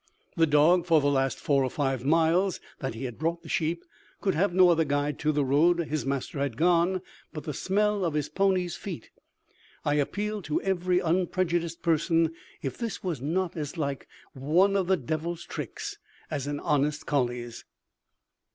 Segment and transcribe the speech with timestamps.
[0.35, 3.85] The dog, for the last four or five miles that he had brought the sheep,
[4.19, 8.03] could have no other guide to the road his master had gone but the smell
[8.03, 9.11] of his pony's feet.
[9.85, 12.33] I appeal to every unprejudiced person
[12.63, 15.99] if this was not as like one of the deil's tricks
[16.31, 17.63] as an honest colley's.